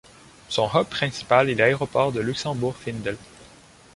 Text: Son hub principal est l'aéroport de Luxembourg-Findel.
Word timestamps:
Son 0.49 0.67
hub 0.73 0.87
principal 0.87 1.47
est 1.47 1.53
l'aéroport 1.53 2.11
de 2.11 2.21
Luxembourg-Findel. 2.21 3.17